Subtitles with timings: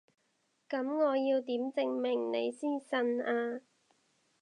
[0.67, 3.61] 噉我要點證明你先信啊？